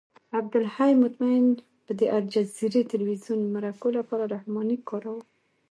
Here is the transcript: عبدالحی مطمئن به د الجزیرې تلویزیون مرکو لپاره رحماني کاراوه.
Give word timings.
عبدالحی 0.39 0.93
مطمئن 1.03 1.47
به 1.85 1.91
د 1.99 2.01
الجزیرې 2.17 2.81
تلویزیون 2.91 3.39
مرکو 3.55 3.87
لپاره 3.97 4.23
رحماني 4.35 4.77
کاراوه. 4.89 5.23